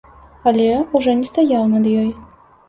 [0.51, 0.65] Але
[0.99, 2.09] ўжо не стаяў над ёю.